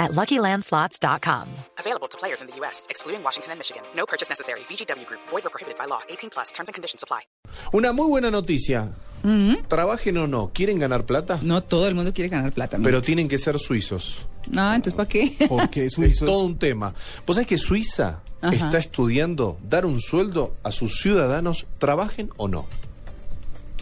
[0.00, 1.46] at LuckyLandSlots.com.
[1.78, 3.82] Available to players in the U.S., excluding Washington and Michigan.
[3.94, 4.60] No purchase necessary.
[4.68, 6.00] VGW Group, void or prohibited by law.
[6.08, 7.20] 18 plus terms and conditions apply.
[7.72, 8.90] Una muy buena noticia.
[9.68, 11.38] Trabajen o no, ¿quieren ganar plata?
[11.42, 12.78] No todo el mundo quiere ganar plata.
[12.78, 12.84] ¿no?
[12.84, 14.26] Pero tienen que ser suizos.
[14.56, 15.36] Ah, entonces ¿para qué?
[15.48, 16.26] Porque Es suizos.
[16.26, 16.94] todo un tema.
[17.26, 18.54] ¿Vos sabés que Suiza Ajá.
[18.54, 22.66] está estudiando dar un sueldo a sus ciudadanos, trabajen o no?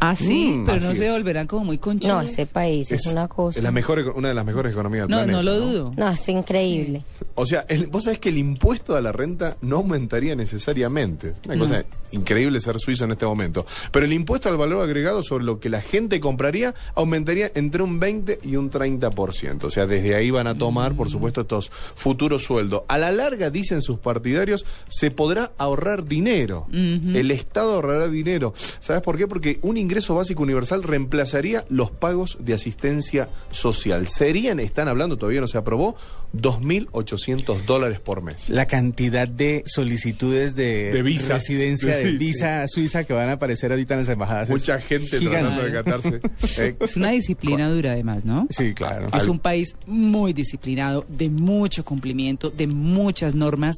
[0.00, 1.12] Ah, sí, Mm, pero no se es.
[1.12, 2.14] volverán como muy conchudos.
[2.16, 3.58] No, ese país es, una cosa.
[3.58, 5.36] Es la mejor, una de las mejores economías del No, planeta.
[5.36, 5.92] no lo dudo.
[5.96, 7.02] No, es increíble.
[7.36, 11.28] O sea, el- vos sabés que el impuesto a la renta no aumentaría necesariamente.
[11.30, 13.66] Es Una cosa increíble ser suizo en este momento.
[13.90, 17.98] Pero el impuesto al valor agregado sobre lo que la gente compraría aumentaría entre un
[17.98, 19.64] 20 y un 30%.
[19.66, 22.82] O sea, desde ahí van a tomar, por supuesto, estos futuros sueldos.
[22.88, 26.66] A la larga, dicen sus partidarios, se podrá ahorrar dinero.
[26.72, 28.54] El Estado ahorrará dinero.
[28.80, 29.26] ¿Sabes por qué?
[29.26, 34.08] Porque un ingreso básico universal reemplazaría los pagos de asistencia social.
[34.08, 35.96] Serían, están hablando, todavía no se aprobó,
[36.34, 38.48] 2.800 dólares por mes.
[38.48, 41.34] La cantidad de solicitudes de, De visa.
[41.34, 44.48] residencia, de Sí, visa suiza que van a aparecer ahorita en las embajadas.
[44.48, 45.38] es Mucha gente gigante.
[45.40, 46.20] tratando de catarse.
[46.64, 48.46] Eh, Es una disciplina dura además, ¿no?
[48.50, 49.08] Sí, claro.
[49.16, 53.76] Es un país muy disciplinado, de mucho cumplimiento, de muchas normas,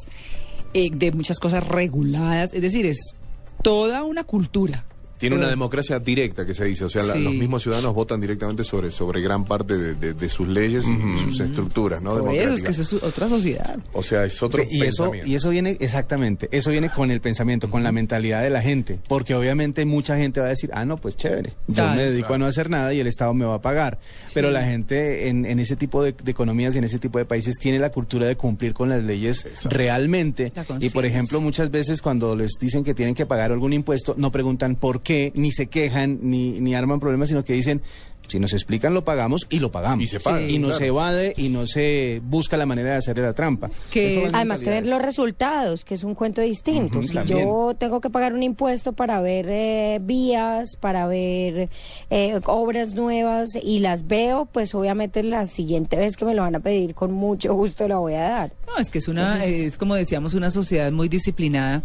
[0.74, 2.52] eh, de muchas cosas reguladas.
[2.52, 3.14] Es decir, es
[3.62, 4.84] toda una cultura.
[5.18, 7.22] Tiene una democracia directa que se dice, o sea, la- Sí.
[7.22, 10.92] los mismos ciudadanos votan directamente sobre, sobre gran parte de, de- de sus leyes y-
[11.14, 12.18] y, sus estructuras, ¿no?
[12.18, 13.78] Por eso es que eso es otra sociedad.
[13.92, 15.28] O sea, es otro y eso, pensamiento.
[15.30, 18.98] y eso viene, exactamente, eso viene con el pensamiento, con la mentalidad de la gente.
[19.08, 21.96] Porque obviamente mucha gente va a decir, ah, no, pues chévere, yo Claro.
[21.96, 22.34] me dedico Claro.
[22.34, 23.98] a no hacer nada y el Estado me va a pagar.
[24.34, 27.24] Pero la gente en, en ese tipo de, de economías y en ese tipo de
[27.24, 30.52] países tiene la cultura de cumplir con las leyes realmente.
[30.54, 34.14] La Y por ejemplo, muchas veces cuando les dicen que tienen que pagar algún impuesto,
[34.18, 37.82] no preguntan por qué, ni se quejan, ni, ni arman problemas, sino que dicen...
[38.28, 40.02] Si nos explican, lo pagamos y lo pagamos.
[40.02, 40.78] Y se paga, Y no claro.
[40.80, 43.70] se evade y no se busca la manera de hacerle la trampa.
[43.92, 47.00] Que Además que ver los resultados, que es un cuento distinto.
[47.04, 47.38] Si también.
[47.46, 51.68] yo tengo que pagar un impuesto para ver eh, vías, para ver
[52.10, 56.56] eh, obras nuevas y las veo, pues obviamente la siguiente vez que me lo van
[56.56, 58.52] a pedir, con mucho gusto la voy a dar.
[58.66, 61.84] No, es que es una, Entonces- es como decíamos, una sociedad muy disciplinada.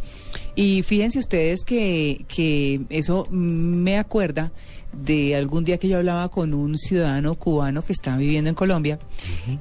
[0.56, 4.51] Y fíjense ustedes que, que eso me acuerda
[4.94, 9.00] de algún día que yo hablaba con un ciudadano cubano que estaba viviendo en Colombia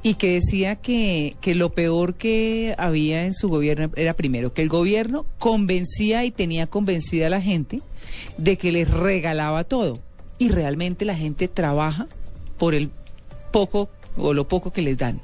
[0.02, 4.62] y que decía que, que lo peor que había en su gobierno era primero que
[4.62, 7.80] el gobierno convencía y tenía convencida a la gente
[8.38, 10.00] de que les regalaba todo.
[10.38, 12.06] Y realmente la gente trabaja
[12.58, 12.90] por el
[13.52, 15.20] poco o lo poco que les dan.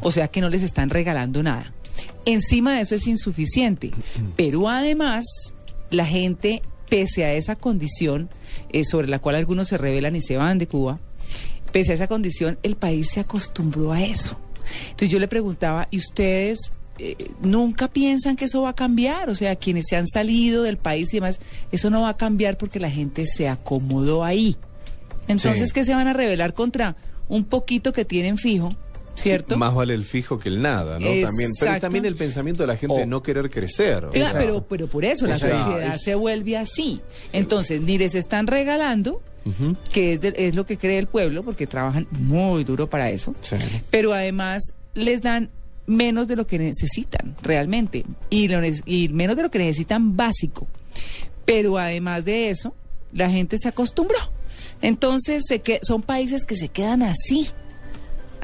[0.00, 1.72] O sea que no les están regalando nada.
[2.24, 3.90] Encima de eso es insuficiente.
[4.36, 5.24] Pero además,
[5.90, 8.30] la gente, pese a esa condición
[8.70, 11.00] eh, sobre la cual algunos se rebelan y se van de Cuba,
[11.72, 14.38] pese a esa condición, el país se acostumbró a eso.
[14.90, 16.58] Entonces yo le preguntaba, ¿y ustedes
[16.98, 19.28] eh, nunca piensan que eso va a cambiar?
[19.30, 21.40] O sea, quienes se han salido del país y demás,
[21.72, 24.56] eso no va a cambiar porque la gente se acomodó ahí.
[25.28, 25.74] Entonces, Sí.
[25.74, 26.96] ¿qué se van a rebelar contra
[27.28, 28.76] un poquito que tienen fijo?
[29.14, 29.54] ¿Cierto?
[29.54, 31.06] Sí, más vale el fijo que el nada, ¿no?
[31.06, 34.06] También, pero es también el pensamiento de la gente de no querer crecer.
[34.06, 37.00] o Claro, sea, pero, pero por eso la sea, sociedad es- se vuelve así.
[37.32, 39.20] Entonces, ni les están regalando,
[39.92, 43.34] que es, de- es lo que cree el pueblo, porque trabajan muy duro para eso,
[43.42, 43.56] Sí.
[43.90, 44.62] pero además
[44.94, 45.50] les dan
[45.86, 50.66] menos de lo que necesitan realmente y, lo y menos de lo que necesitan básico.
[51.44, 52.74] Pero además de eso,
[53.12, 54.16] la gente se acostumbró.
[54.80, 57.48] Entonces, se que, son países que se quedan así.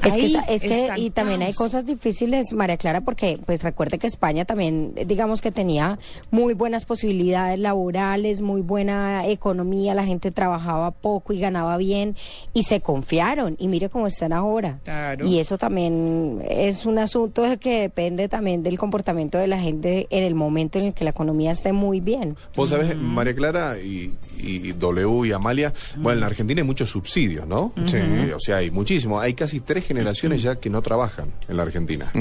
[0.03, 3.97] Es que, ahí, es que y también hay cosas difíciles, María Clara, porque pues recuerde
[3.97, 5.99] que España también, digamos que tenía
[6.31, 12.15] muy buenas posibilidades laborales, muy buena economía, la gente trabajaba poco y ganaba bien
[12.53, 14.79] y se confiaron y mire cómo están ahora.
[14.83, 15.25] Claro.
[15.25, 20.07] Y eso también es un asunto de que depende también del comportamiento de la gente
[20.09, 22.37] en el momento en el que la economía esté muy bien.
[22.55, 26.89] Vos sabés, María Clara y, y W y Amalia, bueno, en la Argentina hay muchos
[26.89, 27.73] subsidios, ¿no?
[27.85, 27.97] Sí.
[28.33, 29.23] O sea, hay muchísimos.
[29.23, 32.11] Hay casi tres generaciones ya que no trabajan en la Argentina.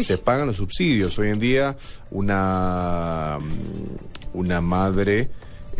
[0.00, 1.18] Se pagan los subsidios.
[1.18, 1.76] Hoy en día,
[2.10, 3.38] una,
[4.32, 5.30] una madre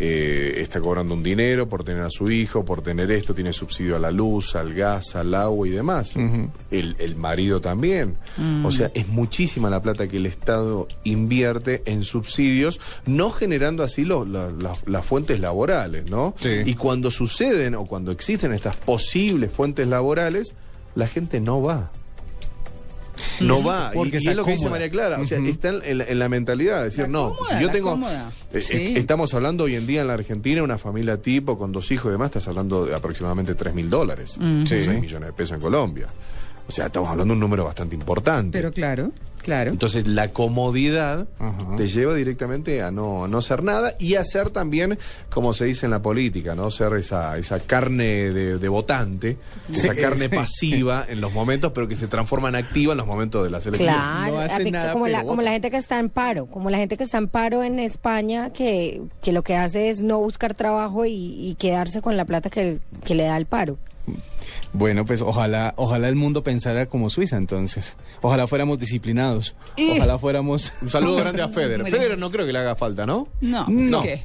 [0.01, 3.95] eh, está cobrando un dinero por tener a su hijo, por tener esto, tiene subsidio
[3.97, 6.15] a la luz, al gas, al agua y demás.
[6.71, 8.15] el, el marido también.
[8.63, 14.05] O sea, es muchísima la plata que el Estado invierte en subsidios, no generando así
[14.05, 16.33] lo- la- la- las fuentes laborales, ¿no?
[16.37, 16.61] Sí.
[16.65, 20.55] Y cuando suceden o cuando existen estas posibles fuentes laborales,
[20.95, 21.91] la gente no va.
[23.41, 24.69] No va, Porque y, es lo que dice.
[24.69, 25.47] María Clara, o sea, Ujú.
[25.47, 27.99] está en la, en la mentalidad de decir, Está no, cómoda, si yo tengo,
[28.53, 28.73] eh, Sí.
[28.77, 32.09] eh, estamos hablando hoy en día en la Argentina, una familia tipo con dos hijos
[32.09, 34.65] y demás, estás hablando de aproximadamente 3 mil dólares, Sí.
[34.67, 36.07] 6 millones de pesos en Colombia.
[36.69, 38.55] O sea, estamos hablando de un número bastante importante.
[38.55, 39.11] Pero claro,
[39.41, 39.71] claro.
[39.71, 41.75] Entonces la comodidad Ajá.
[41.75, 44.99] te lleva directamente a no, a no hacer nada y a ser también,
[45.31, 46.69] como se dice en la política, ¿no?
[46.69, 49.37] Ser esa, esa carne de, de votante,
[49.73, 50.35] esa carne sí.
[50.35, 53.61] pasiva en los momentos, pero que se transforma en activa en los momentos de la
[53.61, 53.89] selección.
[53.91, 56.97] Claro, No hacen nada, como, la, como gente que está en paro, como la gente
[56.97, 61.07] que está en paro en España, que, que lo que hace es no buscar trabajo
[61.07, 63.79] y, y quedarse con la plata que, que le da el paro.
[64.73, 67.95] Bueno, pues ojalá, ojalá el mundo pensara como Suiza entonces.
[68.21, 69.55] Ojalá fuéramos disciplinados.
[69.75, 70.73] Y- Ojalá fuéramos...
[70.81, 71.83] Un saludo grande a Federer.
[71.89, 73.27] Federer no creo que le haga falta, ¿no?
[73.41, 74.01] No, No.
[74.03, 74.23] ¿qué?